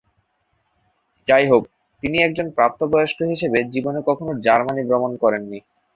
[1.27, 1.63] যাইহোক,
[2.03, 5.59] তিনি একজন প্রাপ্ত বয়স্ক হিসাবে জীবনে কখনও জার্মানি ভ্রমণ করেন নি।